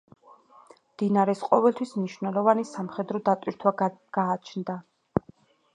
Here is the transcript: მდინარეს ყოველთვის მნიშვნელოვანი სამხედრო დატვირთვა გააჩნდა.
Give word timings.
მდინარეს 0.93 1.43
ყოველთვის 1.49 1.91
მნიშვნელოვანი 1.99 2.67
სამხედრო 2.71 3.23
დატვირთვა 3.29 3.77
გააჩნდა. 4.19 4.81